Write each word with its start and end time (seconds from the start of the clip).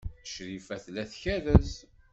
Crifa 0.29 0.75
tella 0.83 1.03
tkerrez. 1.11 1.71